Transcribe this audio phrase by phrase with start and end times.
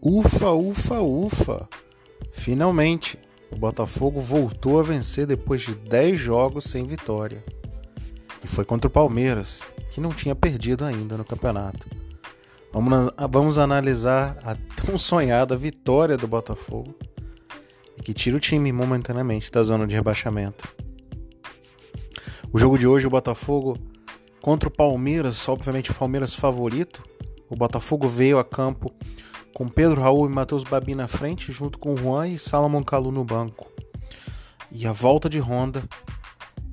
[0.00, 1.68] Ufa, ufa, ufa!
[2.30, 3.18] Finalmente,
[3.50, 7.44] o Botafogo voltou a vencer depois de 10 jogos sem vitória.
[8.44, 11.88] E foi contra o Palmeiras, que não tinha perdido ainda no campeonato.
[12.72, 16.94] Vamos, vamos analisar a tão sonhada vitória do Botafogo
[18.04, 20.68] que tira o time momentaneamente da zona de rebaixamento.
[22.52, 23.76] O jogo de hoje, o Botafogo
[24.40, 27.02] contra o Palmeiras, obviamente o Palmeiras favorito.
[27.50, 28.94] O Botafogo veio a campo
[29.58, 33.24] com Pedro Raul e Matheus Babi na frente, junto com Juan e Salomon Kalu no
[33.24, 33.68] banco.
[34.70, 35.82] E a volta de Honda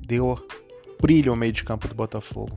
[0.06, 0.38] deu
[1.02, 2.56] brilho ao meio de campo do Botafogo.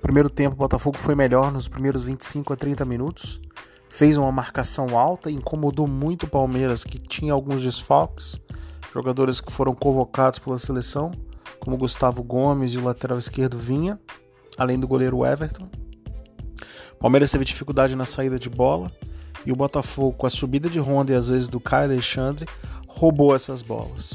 [0.00, 3.40] Primeiro tempo, o Botafogo foi melhor nos primeiros 25 a 30 minutos.
[3.90, 8.40] Fez uma marcação alta, incomodou muito o Palmeiras, que tinha alguns desfalques,
[8.92, 11.10] jogadores que foram convocados pela seleção,
[11.58, 13.98] como Gustavo Gomes e o lateral esquerdo Vinha,
[14.56, 15.68] além do goleiro Everton.
[16.92, 18.92] O Palmeiras teve dificuldade na saída de bola,
[19.46, 22.46] e o Botafogo, com a subida de Honda e às vezes do Caio Alexandre,
[22.86, 24.14] roubou essas bolas.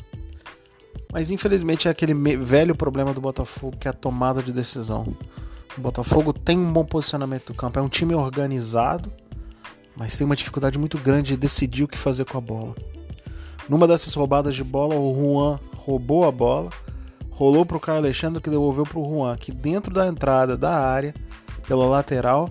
[1.12, 5.16] Mas infelizmente é aquele velho problema do Botafogo, que é a tomada de decisão.
[5.78, 9.12] O Botafogo tem um bom posicionamento do campo, é um time organizado,
[9.96, 12.76] mas tem uma dificuldade muito grande de decidir o que fazer com a bola.
[13.68, 16.70] Numa dessas roubadas de bola, o Juan roubou a bola,
[17.30, 20.76] rolou para o Caio Alexandre que devolveu para o Juan, que dentro da entrada da
[20.76, 21.14] área,
[21.68, 22.50] pela lateral,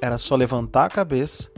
[0.00, 1.50] era só levantar a cabeça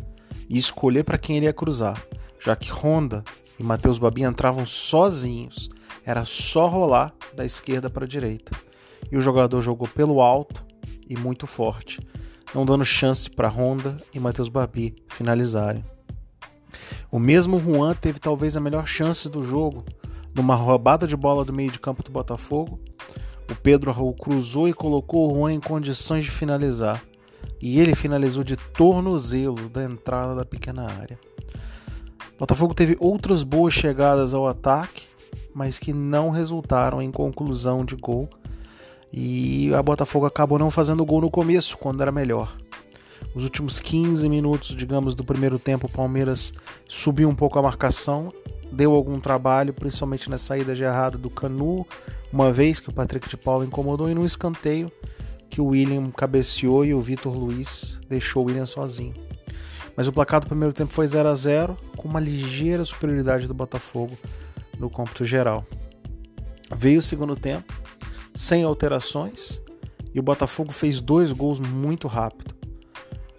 [0.51, 2.05] e escolher para quem ele ia cruzar,
[2.45, 3.23] já que Honda
[3.59, 5.71] e Matheus Babi entravam sozinhos.
[6.05, 8.51] Era só rolar da esquerda para a direita.
[9.13, 10.65] E o jogador jogou pelo alto
[11.09, 12.01] e muito forte,
[12.53, 15.85] não dando chance para Honda e Matheus Babi finalizarem.
[17.13, 19.85] O mesmo Juan teve talvez a melhor chance do jogo,
[20.35, 22.81] numa roubada de bola do meio de campo do Botafogo.
[23.49, 27.03] O Pedro Raul cruzou e colocou o Juan em condições de finalizar
[27.61, 31.19] e ele finalizou de tornozelo da entrada da pequena área.
[32.41, 35.03] Botafogo teve outras boas chegadas ao ataque,
[35.55, 38.31] mas que não resultaram em conclusão de gol.
[39.13, 42.57] E a Botafogo acabou não fazendo gol no começo, quando era melhor.
[43.35, 46.55] Os últimos 15 minutos, digamos, do primeiro tempo, o Palmeiras
[46.89, 48.33] subiu um pouco a marcação,
[48.73, 51.87] deu algum trabalho, principalmente na saída de errada do Canu,
[52.33, 54.91] uma vez que o Patrick de Paulo incomodou, e no escanteio
[55.51, 59.15] que o William cabeceou e o Vitor Luiz deixou o William sozinho.
[59.97, 63.53] Mas o placar do primeiro tempo foi 0 a 0 com uma ligeira superioridade do
[63.53, 64.17] Botafogo
[64.79, 65.67] no cômputo geral.
[66.75, 67.75] Veio o segundo tempo,
[68.35, 69.61] sem alterações,
[70.15, 72.55] e o Botafogo fez dois gols muito rápido.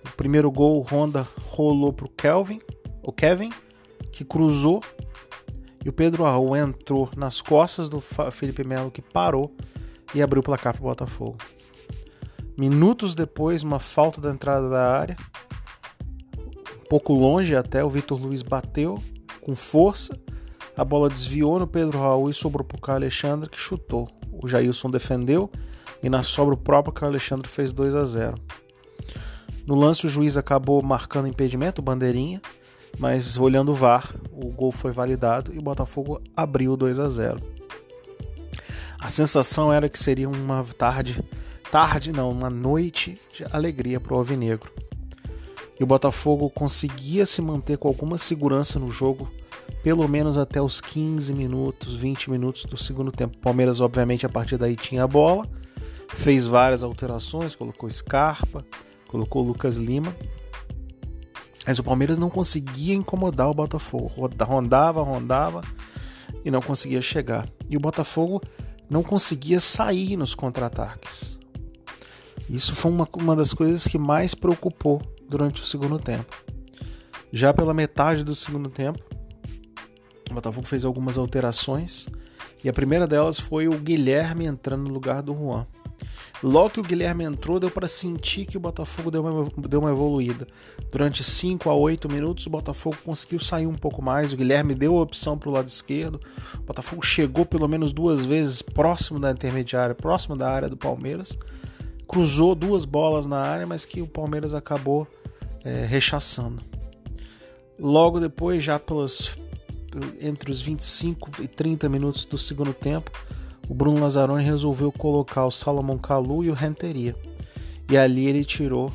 [0.05, 2.59] O primeiro gol, o Honda rolou para o Kelvin,
[3.01, 3.51] o Kevin,
[4.11, 4.83] que cruzou,
[5.83, 9.55] e o Pedro Arrou entrou nas costas do Felipe Melo, que parou
[10.13, 11.37] e abriu o placar para o Botafogo.
[12.57, 15.15] Minutos depois, uma falta da entrada da área.
[16.83, 18.97] Um pouco longe até, o Vitor Luiz bateu
[19.41, 20.17] com força.
[20.75, 24.09] A bola desviou no Pedro Raul e sobrou para o Caio Alexandre, que chutou.
[24.31, 25.49] O Jailson defendeu
[26.03, 28.35] e na sobra o próprio Caio Alexandre fez 2 a 0.
[29.65, 32.41] No lance, o juiz acabou marcando impedimento, bandeirinha,
[32.97, 37.39] mas olhando o VAR, o gol foi validado e o Botafogo abriu 2 a 0.
[38.99, 41.23] A sensação era que seria uma tarde
[41.71, 44.69] tarde, não, uma noite de alegria para o Alvinegro.
[45.79, 49.31] E o Botafogo conseguia se manter com alguma segurança no jogo,
[49.81, 53.37] pelo menos até os 15 minutos, 20 minutos do segundo tempo.
[53.37, 55.47] O Palmeiras, obviamente, a partir daí tinha a bola,
[56.09, 58.65] fez várias alterações, colocou Scarpa,
[59.07, 60.13] colocou Lucas Lima.
[61.65, 64.11] Mas o Palmeiras não conseguia incomodar o Botafogo.
[64.43, 65.61] Rondava, rondava
[66.43, 67.47] e não conseguia chegar.
[67.69, 68.41] E o Botafogo
[68.89, 71.40] não conseguia sair nos contra-ataques.
[72.49, 76.35] Isso foi uma, uma das coisas que mais preocupou durante o segundo tempo.
[77.31, 78.99] Já pela metade do segundo tempo,
[80.29, 82.07] o Botafogo fez algumas alterações
[82.63, 85.65] e a primeira delas foi o Guilherme entrando no lugar do Juan.
[86.43, 89.91] Logo que o Guilherme entrou, deu para sentir que o Botafogo deu uma, deu uma
[89.91, 90.47] evoluída.
[90.91, 94.33] Durante 5 a 8 minutos, o Botafogo conseguiu sair um pouco mais.
[94.33, 96.19] O Guilherme deu a opção para o lado esquerdo.
[96.55, 101.37] O Botafogo chegou pelo menos duas vezes próximo da intermediária, próximo da área do Palmeiras
[102.11, 105.07] cruzou duas bolas na área, mas que o Palmeiras acabou
[105.63, 106.61] é, rechaçando.
[107.79, 109.37] Logo depois, já pelos
[110.21, 113.11] entre os 25 e 30 minutos do segundo tempo,
[113.69, 117.15] o Bruno Lazzaroni resolveu colocar o Salomão Kalu e o Renteria.
[117.89, 118.91] E ali ele tirou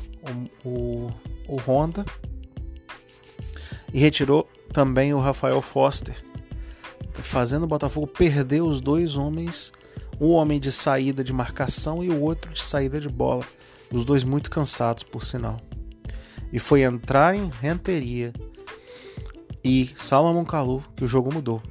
[0.63, 1.11] o, o,
[1.47, 2.05] o Honda
[3.91, 6.15] e retirou também o Rafael Foster,
[7.13, 9.71] fazendo o Botafogo perder os dois homens
[10.19, 13.43] um homem de saída de marcação e o outro de saída de bola,
[13.91, 15.57] os dois muito cansados, por sinal.
[16.51, 18.33] E foi entrar em Renteria
[19.63, 21.61] e Salomon Kalou que o jogo mudou.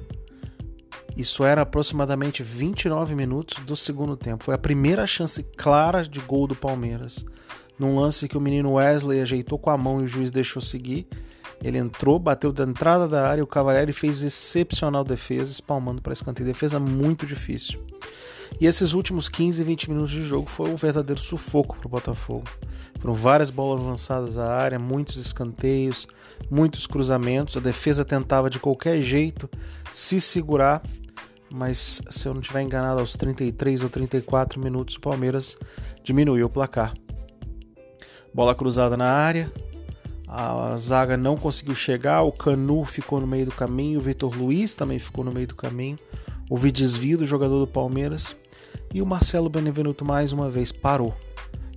[1.15, 4.43] Isso era aproximadamente 29 minutos do segundo tempo.
[4.43, 7.25] Foi a primeira chance clara de gol do Palmeiras.
[7.77, 11.07] Num lance que o menino Wesley ajeitou com a mão e o juiz deixou seguir.
[11.63, 16.47] Ele entrou, bateu da entrada da área, o Cavalieri fez excepcional defesa, espalmando para escanteio.
[16.47, 17.83] Defesa muito difícil.
[18.59, 22.45] E esses últimos 15, 20 minutos de jogo foi um verdadeiro sufoco para o Botafogo.
[22.99, 26.07] Foram várias bolas lançadas à área, muitos escanteios,
[26.49, 27.57] muitos cruzamentos.
[27.57, 29.49] A defesa tentava de qualquer jeito
[29.91, 30.81] se segurar,
[31.51, 35.57] mas se eu não estiver enganado, aos 33 ou 34 minutos o Palmeiras
[36.03, 36.93] diminuiu o placar.
[38.33, 39.51] Bola cruzada na área,
[40.27, 44.73] a zaga não conseguiu chegar, o Canu ficou no meio do caminho, o Vitor Luiz
[44.73, 45.97] também ficou no meio do caminho.
[46.49, 48.35] Houve desvio do jogador do Palmeiras
[48.93, 51.13] e o Marcelo Benevenuto mais uma vez parou.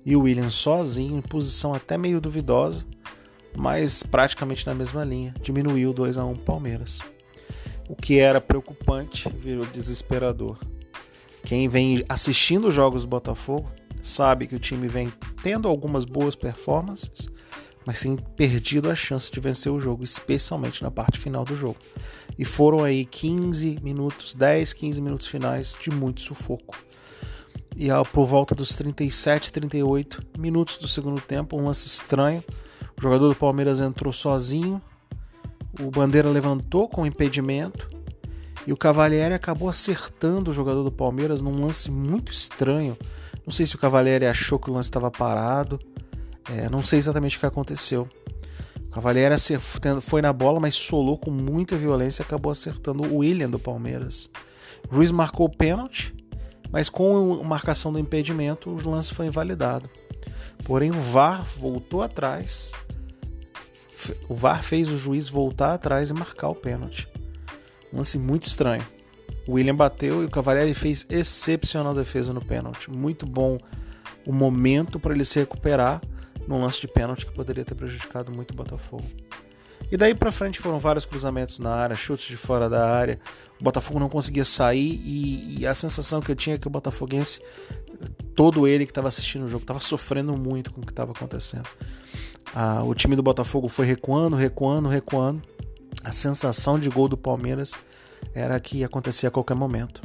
[0.06, 2.86] E o William sozinho, em posição até meio duvidosa,
[3.56, 7.00] mas praticamente na mesma linha, diminuiu 2 a 1 Palmeiras.
[7.88, 10.56] O que era preocupante virou desesperador.
[11.44, 13.68] Quem vem assistindo os jogos do Botafogo
[14.00, 15.12] sabe que o time vem
[15.42, 17.28] tendo algumas boas performances,
[17.86, 21.76] mas tem perdido a chance de vencer o jogo, especialmente na parte final do jogo.
[22.38, 26.76] E foram aí 15 minutos, 10, 15 minutos finais de muito sufoco.
[27.76, 32.44] E por volta dos 37, 38 minutos do segundo tempo, um lance estranho.
[32.96, 34.82] O jogador do Palmeiras entrou sozinho,
[35.80, 37.88] o Bandeira levantou com impedimento
[38.66, 42.96] e o Cavalieri acabou acertando o jogador do Palmeiras num lance muito estranho.
[43.46, 45.78] Não sei se o Cavalieri achou que o lance estava parado,
[46.48, 48.08] é, não sei exatamente o que aconteceu.
[48.88, 49.36] O Cavalieri
[50.00, 54.30] foi na bola, mas solou com muita violência e acabou acertando o William do Palmeiras.
[54.90, 56.14] O juiz marcou o pênalti,
[56.72, 59.88] mas com a marcação do impedimento, o lance foi invalidado.
[60.64, 62.72] Porém, o VAR voltou atrás.
[64.28, 67.08] O VAR fez o juiz voltar atrás e marcar o pênalti.
[67.92, 68.84] Um lance muito estranho.
[69.46, 72.90] O William bateu e o Cavalieri fez excepcional defesa no pênalti.
[72.90, 73.58] Muito bom
[74.26, 76.00] o momento para ele se recuperar
[76.50, 79.04] num lance de pênalti que poderia ter prejudicado muito o Botafogo.
[79.90, 83.20] E daí para frente foram vários cruzamentos na área, chutes de fora da área.
[83.60, 86.70] O Botafogo não conseguia sair e, e a sensação que eu tinha é que o
[86.70, 87.40] botafoguense,
[88.34, 91.68] todo ele que estava assistindo o jogo, estava sofrendo muito com o que estava acontecendo.
[92.54, 95.42] Ah, o time do Botafogo foi recuando, recuando, recuando.
[96.02, 97.74] A sensação de gol do Palmeiras
[98.34, 100.02] era que ia acontecer a qualquer momento.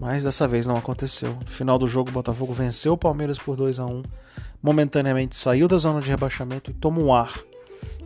[0.00, 1.36] Mas dessa vez não aconteceu.
[1.44, 4.02] No final do jogo, o Botafogo venceu o Palmeiras por 2 a 1
[4.62, 7.38] momentaneamente saiu da zona de rebaixamento e toma um ar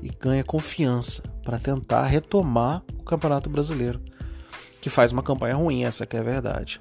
[0.03, 4.01] e ganha confiança para tentar retomar o Campeonato Brasileiro,
[4.81, 6.81] que faz uma campanha ruim, essa que é a verdade.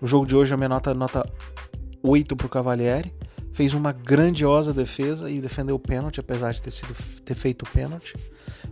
[0.00, 1.28] No jogo de hoje, a minha nota, nota
[2.02, 3.12] 8 para o Cavalieri,
[3.52, 6.94] fez uma grandiosa defesa e defendeu o pênalti, apesar de ter, sido,
[7.24, 8.16] ter feito o pênalti.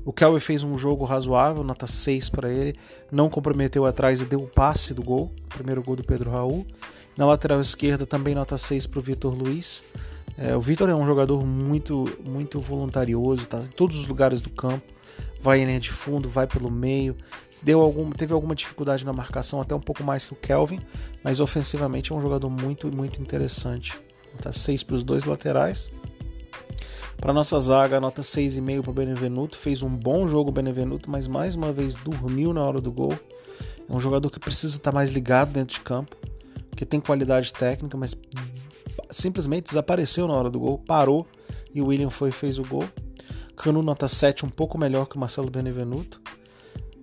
[0.04, 2.74] O Kelly fez um jogo razoável, nota 6 para ele,
[3.12, 6.66] não comprometeu atrás e deu o passe do gol, primeiro gol do Pedro Raul.
[7.16, 9.84] Na lateral esquerda também nota 6 para o Vitor Luiz.
[10.38, 14.48] É, o Vitor é um jogador muito, muito voluntarioso, tá em todos os lugares do
[14.48, 14.90] campo,
[15.42, 17.14] vai em linha de fundo, vai pelo meio,
[17.62, 20.80] deu algum, teve alguma dificuldade na marcação, até um pouco mais que o Kelvin,
[21.22, 24.00] mas ofensivamente é um jogador muito, muito interessante.
[24.34, 25.90] Nota 6 para os dois laterais.
[27.16, 29.56] Para nossa zaga, nota 6,5 para o Benevenuto.
[29.56, 33.12] Fez um bom jogo o Benevenuto, mas mais uma vez dormiu na hora do gol.
[33.88, 36.16] É um jogador que precisa estar mais ligado dentro de campo,
[36.74, 38.16] que tem qualidade técnica, mas
[39.10, 41.26] simplesmente desapareceu na hora do gol, parou
[41.74, 42.84] e o William foi e fez o gol.
[43.56, 46.19] Canu nota 7, um pouco melhor que o Marcelo Benevenuto.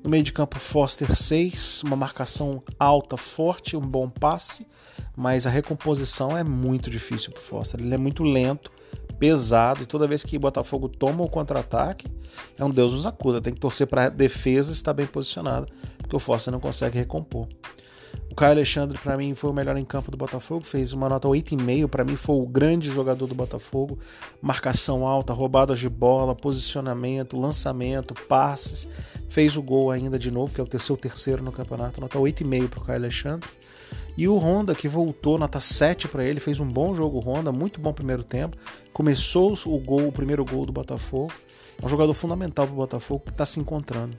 [0.08, 4.66] No meio de campo, Foster 6, uma marcação alta, forte, um bom passe,
[5.14, 7.82] mas a recomposição é muito difícil para Foster.
[7.82, 8.72] Ele é muito lento,
[9.20, 12.08] pesado, e toda vez que Botafogo toma o contra-ataque,
[12.58, 13.42] é um Deus nos acuda.
[13.42, 17.46] Tem que torcer para a defesa estar bem posicionada, porque o Foster não consegue recompor.
[18.32, 21.28] O Caio Alexandre, para mim, foi o melhor em campo do Botafogo, fez uma nota
[21.28, 21.88] 8,5.
[21.88, 23.98] Para mim, foi o grande jogador do Botafogo.
[24.42, 28.88] Marcação alta, roubadas de bola, posicionamento, lançamento, passes.
[29.30, 32.68] Fez o gol ainda de novo, que é o seu terceiro no campeonato, nota 8,5
[32.68, 33.50] para o Caio Alexandre.
[34.18, 37.20] E o Honda, que voltou, nota 7 para ele, fez um bom jogo.
[37.20, 38.58] Honda, muito bom primeiro tempo.
[38.92, 41.32] Começou o gol, o primeiro gol do Botafogo.
[41.82, 44.18] É um jogador fundamental para o Botafogo que está se encontrando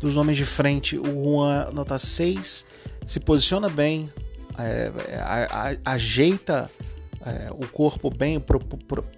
[0.00, 2.66] dos homens de frente, o Juan nota 6,
[3.04, 4.10] se posiciona bem,
[4.58, 6.70] é, a, a, ajeita
[7.24, 8.42] é, o corpo bem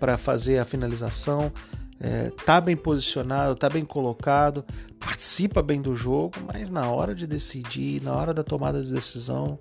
[0.01, 1.53] para fazer a finalização,
[2.01, 4.65] é, tá bem posicionado, tá bem colocado,
[4.99, 9.59] participa bem do jogo, mas na hora de decidir, na hora da tomada de decisão,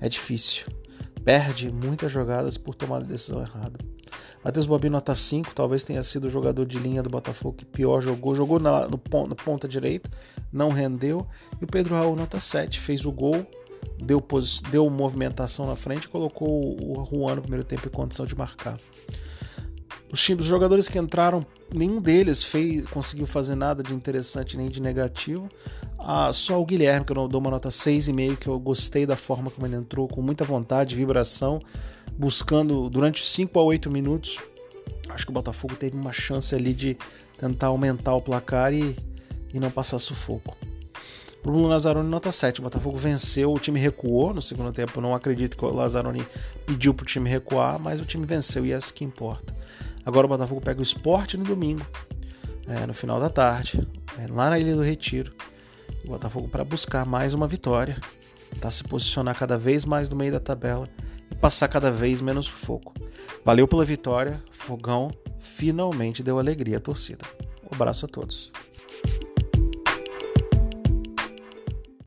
[0.00, 0.66] é difícil.
[1.24, 3.78] perde muitas jogadas por tomar a decisão errada.
[4.44, 8.00] Matheus Bobinho, nota 5, talvez tenha sido o jogador de linha do Botafogo que pior
[8.00, 8.34] jogou.
[8.34, 10.10] Jogou na, no, ponta direita,
[10.52, 11.26] não rendeu.
[11.60, 13.46] E o Pedro Raul, nota 7, fez o gol,
[14.02, 14.24] deu,
[14.70, 18.78] deu movimentação na frente colocou o Juan no primeiro tempo em condição de marcar.
[20.10, 24.70] Os, times, os jogadores que entraram, nenhum deles fez, conseguiu fazer nada de interessante nem
[24.70, 25.48] de negativo.
[25.98, 29.50] Ah, só o Guilherme, que eu dou uma nota 6,5, que eu gostei da forma
[29.50, 31.60] como ele entrou, com muita vontade, vibração,
[32.18, 34.38] buscando durante 5 a 8 minutos.
[35.08, 36.98] Acho que o Botafogo teve uma chance ali de
[37.38, 38.96] tentar aumentar o placar e,
[39.54, 40.56] e não passar sufoco.
[41.42, 42.58] Bruno Lazzaroni nota 7.
[42.58, 45.00] O Botafogo venceu, o time recuou no segundo tempo.
[45.00, 46.26] Não acredito que o Lazzaroni
[46.66, 49.56] pediu para o time recuar, mas o time venceu e é isso que importa.
[50.04, 51.86] Agora o Botafogo pega o esporte no domingo,
[52.66, 53.86] é, no final da tarde,
[54.18, 55.32] é, lá na Ilha do Retiro.
[56.04, 57.98] O Botafogo para buscar mais uma vitória,
[58.50, 60.88] tentar se posicionar cada vez mais no meio da tabela
[61.30, 62.94] e passar cada vez menos sufoco.
[63.44, 67.24] Valeu pela vitória, Fogão finalmente deu alegria à torcida.
[67.64, 68.52] Um abraço a todos.